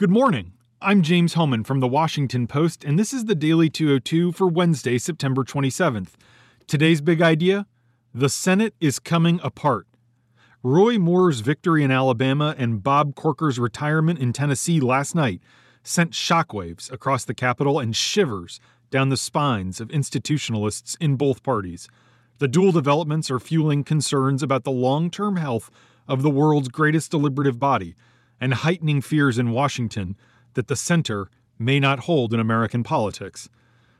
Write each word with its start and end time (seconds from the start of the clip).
Good 0.00 0.08
morning. 0.08 0.54
I'm 0.80 1.02
James 1.02 1.34
Hohmann 1.34 1.62
from 1.62 1.80
the 1.80 1.86
Washington 1.86 2.46
Post, 2.46 2.84
and 2.84 2.98
this 2.98 3.12
is 3.12 3.26
the 3.26 3.34
Daily 3.34 3.68
202 3.68 4.32
for 4.32 4.46
Wednesday, 4.46 4.96
September 4.96 5.44
27th. 5.44 6.12
Today's 6.66 7.02
big 7.02 7.20
idea 7.20 7.66
the 8.14 8.30
Senate 8.30 8.72
is 8.80 8.98
coming 8.98 9.40
apart. 9.42 9.86
Roy 10.62 10.98
Moore's 10.98 11.40
victory 11.40 11.84
in 11.84 11.90
Alabama 11.90 12.54
and 12.56 12.82
Bob 12.82 13.14
Corker's 13.14 13.58
retirement 13.58 14.18
in 14.18 14.32
Tennessee 14.32 14.80
last 14.80 15.14
night 15.14 15.42
sent 15.82 16.12
shockwaves 16.12 16.90
across 16.90 17.26
the 17.26 17.34
Capitol 17.34 17.78
and 17.78 17.94
shivers 17.94 18.58
down 18.90 19.10
the 19.10 19.18
spines 19.18 19.82
of 19.82 19.88
institutionalists 19.88 20.96
in 20.98 21.16
both 21.16 21.42
parties. 21.42 21.90
The 22.38 22.48
dual 22.48 22.72
developments 22.72 23.30
are 23.30 23.38
fueling 23.38 23.84
concerns 23.84 24.42
about 24.42 24.64
the 24.64 24.70
long 24.70 25.10
term 25.10 25.36
health 25.36 25.70
of 26.08 26.22
the 26.22 26.30
world's 26.30 26.68
greatest 26.68 27.10
deliberative 27.10 27.58
body 27.60 27.96
and 28.40 28.54
heightening 28.54 29.00
fears 29.00 29.38
in 29.38 29.50
Washington 29.50 30.16
that 30.54 30.68
the 30.68 30.76
center 30.76 31.28
may 31.58 31.78
not 31.78 32.00
hold 32.00 32.32
in 32.32 32.40
American 32.40 32.82
politics. 32.82 33.48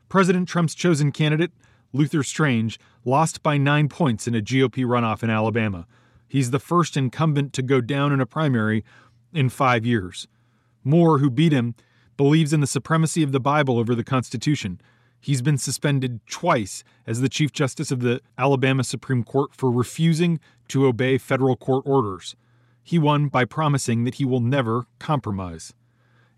President 0.09 0.49
Trump's 0.49 0.75
chosen 0.75 1.13
candidate, 1.13 1.53
Luther 1.93 2.23
Strange, 2.23 2.79
lost 3.05 3.43
by 3.43 3.57
nine 3.57 3.89
points 3.89 4.27
in 4.27 4.35
a 4.35 4.41
GOP 4.41 4.85
runoff 4.85 5.23
in 5.23 5.31
Alabama. 5.31 5.87
He's 6.27 6.51
the 6.51 6.59
first 6.59 6.97
incumbent 6.97 7.53
to 7.55 7.63
go 7.63 7.81
down 7.81 8.13
in 8.13 8.21
a 8.21 8.27
primary 8.27 8.85
in 9.33 9.49
five 9.49 9.85
years. 9.85 10.27
Moore, 10.85 11.19
who 11.19 11.31
beat 11.31 11.53
him, 11.53 11.75
believes 12.17 12.53
in 12.53 12.61
the 12.61 12.67
supremacy 12.67 13.23
of 13.23 13.33
the 13.33 13.41
Bible 13.41 13.79
over 13.79 13.95
the 13.95 14.05
Constitution. 14.05 14.81
He's 15.21 15.43
been 15.43 15.59
suspended 15.59 16.21
twice 16.27 16.83
as 17.07 17.21
the 17.21 17.29
Chief 17.29 17.53
Justice 17.53 17.91
of 17.91 18.01
the 18.01 18.21
Alabama 18.39 18.85
Supreme 18.85 19.23
Court 19.23 19.55
for 19.55 19.71
refusing 19.71 20.41
to 20.69 20.87
obey 20.87 21.19
federal 21.19 21.57
court 21.57 21.83
orders. 21.87 22.37
He 22.83 22.99
won 22.99 23.29
by 23.29 23.45
promising 23.45 24.05
that 24.05 24.17
he 24.17 24.25
will 24.25 24.41
never 24.41 24.87
compromise 24.99 25.75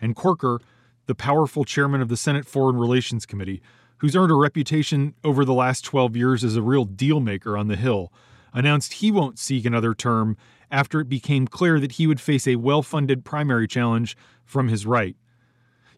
and 0.02 0.16
Corker, 0.16 0.60
the 1.06 1.14
powerful 1.14 1.64
chairman 1.64 2.02
of 2.02 2.08
the 2.08 2.16
Senate 2.16 2.44
Foreign 2.44 2.76
Relations 2.76 3.24
Committee, 3.24 3.62
who's 3.98 4.16
earned 4.16 4.32
a 4.32 4.34
reputation 4.34 5.14
over 5.22 5.44
the 5.44 5.54
last 5.54 5.84
12 5.84 6.16
years 6.16 6.44
as 6.44 6.56
a 6.56 6.62
real 6.62 6.84
deal 6.84 7.20
maker 7.20 7.56
on 7.56 7.68
the 7.68 7.76
Hill, 7.76 8.12
announced 8.52 8.94
he 8.94 9.10
won't 9.10 9.38
seek 9.38 9.64
another 9.64 9.94
term 9.94 10.36
after 10.70 11.00
it 11.00 11.08
became 11.08 11.46
clear 11.46 11.78
that 11.78 11.92
he 11.92 12.06
would 12.06 12.20
face 12.20 12.46
a 12.46 12.56
well 12.56 12.82
funded 12.82 13.24
primary 13.24 13.68
challenge 13.68 14.16
from 14.44 14.68
his 14.68 14.84
right. 14.84 15.16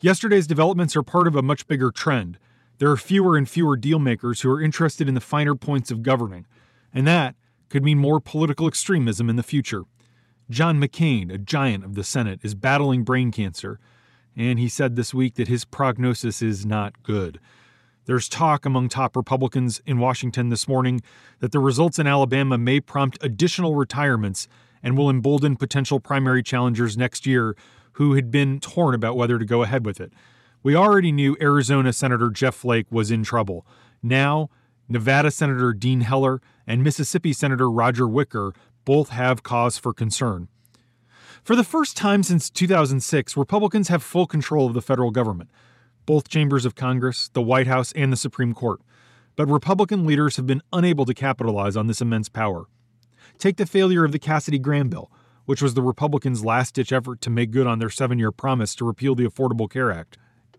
Yesterday's 0.01 0.47
developments 0.47 0.95
are 0.95 1.03
part 1.03 1.27
of 1.27 1.35
a 1.35 1.43
much 1.43 1.67
bigger 1.67 1.91
trend. 1.91 2.39
There 2.79 2.91
are 2.91 2.97
fewer 2.97 3.37
and 3.37 3.49
fewer 3.49 3.77
deal 3.77 3.99
makers 3.99 4.43
who 4.43 4.51
are 4.51 4.61
interested 4.61 5.09
in 5.09 5.15
the 5.15 5.21
finer 5.21 5.55
points 5.55 5.91
of 5.91 6.03
governing, 6.03 6.47
and 6.93 7.07
that 7.07 7.37
could 7.71 7.83
mean 7.83 7.99
more 7.99 8.21
political 8.21 8.69
extremism 8.69 9.31
in 9.31 9.37
the 9.37 9.43
future. 9.43 9.85
John 10.51 10.81
McCain, 10.81 11.33
a 11.33 11.39
giant 11.39 11.85
of 11.85 11.95
the 11.95 12.05
Senate, 12.05 12.41
is 12.43 12.55
battling 12.55 13.05
brain 13.05 13.31
cancer 13.31 13.79
and 14.37 14.59
he 14.59 14.69
said 14.69 14.97
this 14.97 15.15
week 15.15 15.35
that 15.35 15.49
his 15.49 15.65
prognosis 15.65 16.43
is 16.43 16.67
not 16.67 17.03
good. 17.03 17.39
There's 18.07 18.29
talk 18.29 18.67
among 18.67 18.89
top 18.89 19.17
Republicans 19.17 19.81
in 19.87 19.99
Washington 19.99 20.51
this 20.51 20.69
morning 20.69 21.01
that 21.41 21.53
the 21.53 21.59
results 21.59 21.99
in 21.99 22.07
Alabama 22.07 22.59
may 22.59 22.81
prompt 22.81 23.19
additional 23.23 23.77
retirements 23.77 24.47
and 24.83 24.99
will 24.99 25.09
embolden 25.09 25.57
potential 25.57 26.01
primary 26.01 26.43
challengers 26.43 26.99
next 26.99 27.27
year 27.27 27.57
who 27.93 28.15
had 28.15 28.31
been 28.31 28.61
torn 28.61 28.95
about 28.95 29.17
whether 29.17 29.39
to 29.39 29.45
go 29.45 29.63
ahead 29.63 29.87
with 29.87 30.01
it. 30.01 30.13
We 30.63 30.75
already 30.75 31.13
knew 31.13 31.37
Arizona 31.41 31.93
Senator 31.93 32.31
Jeff 32.31 32.55
Flake 32.55 32.87
was 32.91 33.11
in 33.11 33.23
trouble. 33.23 33.67
Now, 34.03 34.51
Nevada 34.89 35.31
Senator 35.31 35.73
Dean 35.73 36.03
Heller 36.03 36.43
and 36.67 36.83
Mississippi 36.83 37.33
Senator 37.33 37.71
Roger 37.71 38.07
Wicker 38.07 38.53
both 38.85 39.11
have 39.11 39.43
cause 39.43 39.79
for 39.79 39.93
concern. 39.93 40.49
For 41.43 41.55
the 41.55 41.65
first 41.65 41.97
time 41.97 42.23
since 42.23 42.49
2006, 42.49 43.37
Republicans 43.37 43.89
have 43.89 44.03
full 44.03 44.27
control 44.27 44.67
of 44.67 44.75
the 44.75 44.81
federal 44.81 45.11
government, 45.11 45.51
both 46.07 46.29
chambers 46.29 46.65
of 46.65 46.75
Congress, 46.75 47.29
the 47.29 47.43
White 47.43 47.67
House, 47.67 47.93
and 47.93 48.13
the 48.13 48.17
Supreme 48.17 48.55
Court. 48.55 48.81
But 49.37 49.51
Republican 49.51 50.07
leaders 50.07 50.37
have 50.37 50.47
been 50.47 50.63
unable 50.73 51.05
to 51.05 51.15
capitalize 51.15 51.77
on 51.77 51.87
this 51.87 52.01
immense 52.01 52.29
power. 52.29 52.67
Take 53.39 53.57
the 53.57 53.67
failure 53.67 54.05
of 54.05 54.13
the 54.13 54.19
Cassidy 54.19 54.59
Graham 54.59 54.89
bill, 54.89 55.11
which 55.45 55.61
was 55.61 55.75
the 55.75 55.83
Republicans' 55.83 56.45
last 56.45 56.75
ditch 56.75 56.93
effort 56.93 57.21
to 57.23 57.31
make 57.31 57.51
good 57.51 57.67
on 57.67 57.79
their 57.79 57.91
seven 57.91 58.19
year 58.19 58.33
promise 58.33 58.75
to 58.77 58.85
repeal 58.85 59.15
the 59.15 59.27
Affordable 59.27 59.69
Care 59.69 59.91
Act. 59.91 60.17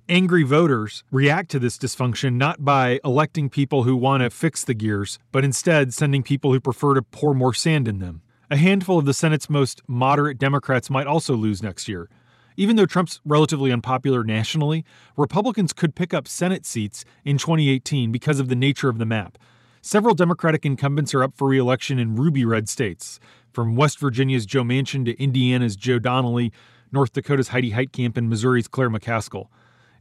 Angry 0.08 0.44
voters 0.44 1.04
react 1.10 1.50
to 1.50 1.58
this 1.58 1.80
dysfunction 1.80 2.34
not 2.34 2.64
by 2.64 3.00
electing 3.04 3.50
people 3.50 3.84
who 3.84 3.96
want 3.96 4.22
to 4.22 4.30
fix 4.30 4.64
the 4.64 4.76
gears, 4.76 5.18
but 5.32 5.44
instead 5.44 5.96
sending 5.96 6.22
people 6.22 6.54
who 6.54 6.60
prefer 6.60 6.94
to 6.94 7.02
pour 7.02 7.34
more 7.34 7.56
sand 7.56 7.88
in 7.88 7.98
them. 7.98 8.22
A 8.52 8.58
handful 8.58 9.00
of 9.00 9.06
the 9.06 9.16
Senate's 9.16 9.50
most 9.50 9.82
moderate 9.88 10.38
Democrats 10.38 10.92
might 10.92 11.08
also 11.08 11.34
lose 11.34 11.64
next 11.64 11.88
year. 11.88 12.08
Even 12.56 12.76
though 12.76 12.86
Trump's 12.86 13.20
relatively 13.26 13.72
unpopular 13.72 14.24
nationally, 14.24 14.86
Republicans 15.18 15.74
could 15.74 15.96
pick 15.96 16.14
up 16.14 16.28
Senate 16.28 16.68
seats 16.68 17.04
in 17.24 17.40
2018 17.40 18.12
because 18.12 18.40
of 18.40 18.48
the 18.48 18.56
nature 18.56 18.90
of 18.90 19.00
the 19.00 19.08
map. 19.08 19.40
Several 19.82 20.14
Democratic 20.14 20.68
incumbents 20.68 21.16
are 21.16 21.24
up 21.24 21.36
for 21.36 21.48
re-election 21.48 21.98
in 21.98 22.16
ruby 22.16 22.46
red 22.46 22.70
states, 22.70 23.20
from 23.52 23.76
West 23.76 23.98
Virginia's 23.98 24.46
Joe 24.46 24.62
Manchin 24.62 25.04
to 25.06 25.20
Indiana's 25.20 25.76
Joe 25.76 25.98
Donnelly, 25.98 26.54
North 26.92 27.12
Dakota's 27.12 27.48
Heidi 27.48 27.72
Heitkamp, 27.72 28.18
and 28.18 28.30
Missouri's 28.30 28.68
Claire 28.68 28.92
McCaskill. 28.92 29.48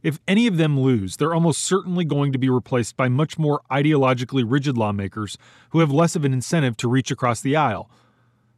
If 0.05 0.19
any 0.27 0.45
of 0.45 0.57
them 0.57 0.79
lose, 0.79 1.17
they're 1.17 1.33
almost 1.33 1.63
certainly 1.63 2.05
going 2.05 2.31
to 2.31 2.37
be 2.37 2.47
replaced 2.47 2.95
by 2.95 3.09
much 3.09 3.39
more 3.39 3.61
ideologically 3.71 4.43
rigid 4.45 4.77
lawmakers 4.77 5.35
who 5.71 5.79
have 5.79 5.89
less 5.89 6.15
of 6.15 6.23
an 6.23 6.31
incentive 6.31 6.77
to 6.77 6.87
reach 6.87 7.09
across 7.09 7.41
the 7.41 7.55
aisle. 7.55 7.89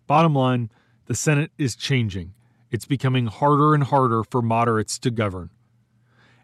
Bottom 0.07 0.36
line, 0.36 0.69
the 1.06 1.16
Senate 1.16 1.52
is 1.57 1.78
changing. 1.78 2.34
It's 2.69 2.84
becoming 2.84 3.28
harder 3.28 3.74
and 3.74 3.86
harder 3.86 4.25
for 4.25 4.41
moderates 4.41 5.00
to 5.00 5.09
govern. 5.09 5.50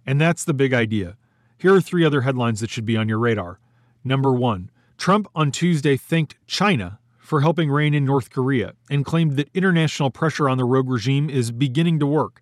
And 0.06 0.22
that's 0.22 0.46
the 0.46 0.53
big 0.53 0.74
idea. 0.74 1.18
Here 1.58 1.75
are 1.75 1.81
three 1.81 2.06
other 2.06 2.22
headlines 2.22 2.62
that 2.62 2.69
should 2.69 2.86
be 2.86 2.96
on 2.96 3.09
your 3.09 3.19
radar. 3.19 3.59
Number 4.06 4.31
one 4.31 4.72
Trump 4.97 5.28
on 5.36 5.52
Tuesday 5.52 5.97
thanked 5.97 6.38
China 6.47 7.00
for 7.19 7.42
helping 7.42 7.69
rein 7.69 7.94
in 7.94 8.06
North 8.06 8.30
Korea 8.30 8.74
and 8.90 9.03
claimed 9.03 9.36
that 9.36 9.50
international 9.53 10.12
pressure 10.12 10.47
on 10.47 10.58
the 10.58 10.63
rogue 10.63 10.90
regime 10.90 11.30
is 11.30 11.52
beginning 11.52 12.00
to 12.00 12.08
work. 12.08 12.42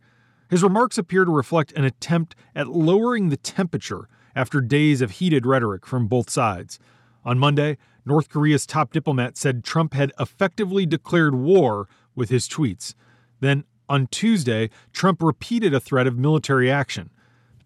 His 0.51 0.63
remarks 0.63 0.97
appear 0.97 1.23
to 1.23 1.31
reflect 1.31 1.71
an 1.77 1.85
attempt 1.85 2.35
at 2.53 2.67
lowering 2.67 3.29
the 3.29 3.37
temperature 3.37 4.09
after 4.35 4.59
days 4.59 4.99
of 5.01 5.11
heated 5.11 5.45
rhetoric 5.45 5.87
from 5.87 6.07
both 6.07 6.29
sides. 6.29 6.77
On 7.23 7.39
Monday, 7.39 7.77
North 8.05 8.27
Korea's 8.27 8.65
top 8.65 8.91
diplomat 8.91 9.37
said 9.37 9.63
Trump 9.63 9.93
had 9.93 10.11
effectively 10.19 10.85
declared 10.85 11.35
war 11.35 11.87
with 12.15 12.29
his 12.29 12.49
tweets. 12.49 12.95
Then 13.39 13.63
on 13.87 14.07
Tuesday, 14.07 14.69
Trump 14.91 15.23
repeated 15.23 15.73
a 15.73 15.79
threat 15.79 16.05
of 16.05 16.17
military 16.17 16.69
action. 16.69 17.11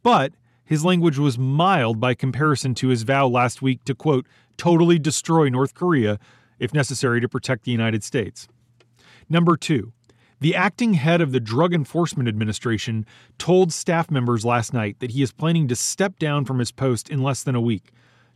But 0.03 0.33
his 0.63 0.85
language 0.85 1.17
was 1.17 1.39
mild 1.39 1.99
by 1.99 2.13
comparison 2.13 2.75
to 2.75 2.89
his 2.89 3.01
vow 3.01 3.25
last 3.27 3.63
week 3.63 3.83
to, 3.85 3.95
quote, 3.95 4.27
totally 4.57 4.99
destroy 4.99 5.49
North 5.49 5.73
Korea 5.73 6.19
if 6.59 6.71
necessary 6.71 7.19
to 7.19 7.27
protect 7.27 7.63
the 7.63 7.71
United 7.71 8.03
States. 8.03 8.47
Number 9.27 9.57
two, 9.57 9.91
the 10.39 10.55
acting 10.55 10.95
head 10.95 11.21
of 11.21 11.31
the 11.31 11.39
Drug 11.39 11.73
Enforcement 11.73 12.27
Administration 12.27 13.05
told 13.37 13.71
staff 13.71 14.11
members 14.11 14.43
last 14.43 14.73
night 14.73 14.99
that 14.99 15.11
he 15.11 15.21
is 15.21 15.31
planning 15.31 15.67
to 15.67 15.75
step 15.75 16.19
down 16.19 16.45
from 16.45 16.59
his 16.59 16.71
post 16.71 17.09
in 17.09 17.23
less 17.23 17.41
than 17.43 17.55
a 17.55 17.61
week. 17.61 17.91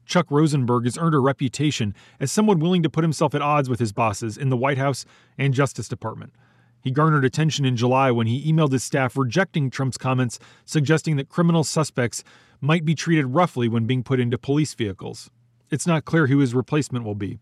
Chuck 0.05 0.25
Rosenberg 0.31 0.85
has 0.85 0.97
earned 0.97 1.13
a 1.13 1.19
reputation 1.19 1.93
as 2.19 2.31
someone 2.31 2.59
willing 2.59 2.81
to 2.83 2.89
put 2.89 3.03
himself 3.03 3.35
at 3.35 3.41
odds 3.41 3.69
with 3.69 3.79
his 3.79 3.91
bosses 3.91 4.37
in 4.37 4.49
the 4.49 4.57
White 4.57 4.77
House 4.77 5.05
and 5.37 5.53
Justice 5.53 5.87
Department. 5.87 6.33
He 6.81 6.91
garnered 6.91 7.25
attention 7.25 7.65
in 7.65 7.75
July 7.75 8.09
when 8.09 8.25
he 8.25 8.51
emailed 8.51 8.71
his 8.71 8.83
staff 8.83 9.17
rejecting 9.17 9.69
Trump's 9.69 9.97
comments 9.97 10.39
suggesting 10.65 11.17
that 11.17 11.29
criminal 11.29 11.63
suspects 11.63 12.23
might 12.61 12.85
be 12.85 12.95
treated 12.95 13.27
roughly 13.27 13.67
when 13.67 13.85
being 13.85 14.03
put 14.03 14.19
into 14.19 14.37
police 14.37 14.73
vehicles. 14.73 15.29
It's 15.69 15.85
not 15.85 16.05
clear 16.05 16.27
who 16.27 16.39
his 16.39 16.55
replacement 16.55 17.05
will 17.05 17.15
be. 17.15 17.39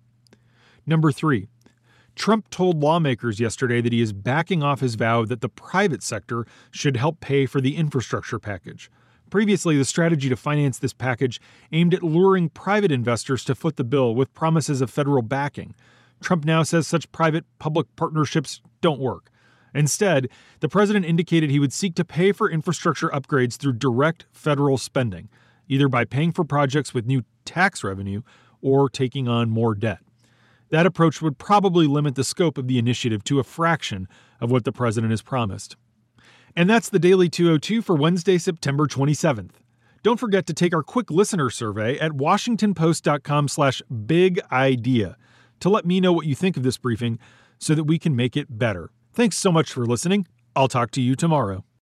Number 0.86 1.12
three, 1.12 1.48
Trump 2.18 2.50
told 2.50 2.82
lawmakers 2.82 3.40
yesterday 3.40 3.80
that 3.80 3.94
he 3.94 4.02
is 4.02 4.12
backing 4.12 4.64
off 4.64 4.80
his 4.80 4.96
vow 4.96 5.24
that 5.24 5.42
the 5.42 5.48
private 5.48 6.02
sector 6.02 6.48
should 6.72 6.98
help 6.98 7.20
pay 7.20 7.46
for 7.46 7.62
the 7.62 7.78
infrastructure 7.78 8.40
package. 8.40 8.90
Previously, 9.30 9.78
the 9.78 9.86
strategy 9.86 10.28
to 10.28 10.36
finance 10.36 10.80
this 10.80 10.94
package 10.94 11.40
aimed 11.72 11.94
at 11.94 12.02
luring 12.02 12.50
private 12.50 12.92
investors 12.92 13.44
to 13.46 13.54
foot 13.54 13.76
the 13.76 13.84
bill 13.84 14.16
with 14.16 14.34
promises 14.34 14.82
of 14.82 14.90
federal 14.90 15.22
backing. 15.22 15.76
Trump 16.20 16.44
now 16.44 16.64
says 16.64 16.88
such 16.88 17.12
private 17.12 17.46
public 17.60 17.86
partnerships 17.96 18.62
don't 18.82 19.00
work. 19.00 19.30
Instead, 19.76 20.28
the 20.60 20.70
president 20.70 21.06
indicated 21.06 21.52
he 21.52 21.60
would 21.60 21.74
seek 21.74 21.94
to 21.94 22.06
pay 22.06 22.32
for 22.32 22.50
infrastructure 22.50 23.10
upgrades 23.10 23.58
through 23.58 23.74
direct 23.74 24.26
federal 24.32 24.80
spending, 24.80 25.30
either 25.68 25.88
by 25.88 26.04
paying 26.04 26.32
for 26.32 26.44
projects 26.44 26.96
with 26.96 27.06
new 27.06 27.24
tax 27.46 27.84
revenue 27.84 28.24
or 28.60 28.90
taking 28.90 29.28
on 29.28 29.52
more 29.52 29.76
debt. 29.76 30.00
That 30.70 30.86
approach 30.86 31.22
would 31.22 31.38
probably 31.38 31.88
limit 31.88 32.16
the 32.16 32.24
scope 32.24 32.58
of 32.58 32.68
the 32.68 32.78
initiative 32.78 33.24
to 33.26 33.40
a 33.40 33.44
fraction 33.44 34.08
of 34.42 34.52
what 34.52 34.66
the 34.66 34.72
president 34.72 35.12
has 35.12 35.22
promised. 35.22 35.76
And 36.56 36.70
that's 36.70 36.90
the 36.90 37.00
Daily 37.00 37.30
202 37.30 37.82
for 37.82 37.96
Wednesday, 37.96 38.38
September 38.38 38.88
27th. 38.88 39.52
Don't 40.04 40.20
forget 40.20 40.46
to 40.48 40.54
take 40.54 40.74
our 40.74 40.84
quick 40.84 41.12
listener 41.12 41.50
survey 41.50 42.00
at 42.00 42.12
washingtonpost.com 42.12 43.48
slash 43.48 43.82
big 44.06 44.40
idea 44.52 45.18
to 45.60 45.70
let 45.70 45.86
me 45.86 46.00
know 46.00 46.14
what 46.14 46.26
you 46.26 46.36
think 46.36 46.58
of 46.58 46.64
this 46.64 46.78
briefing 46.78 47.20
so 47.60 47.74
that 47.76 47.86
we 47.86 48.00
can 48.00 48.16
make 48.16 48.38
it 48.38 48.58
better. 48.58 48.90
Thanks 49.14 49.38
so 49.38 49.52
much 49.52 49.72
for 49.72 49.86
listening. 49.86 50.28
I'll 50.56 50.68
talk 50.68 50.92
to 50.92 51.02
you 51.02 51.16
tomorrow. 51.16 51.67